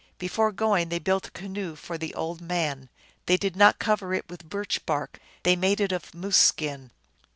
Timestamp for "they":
0.89-0.97, 3.27-3.37, 5.43-5.55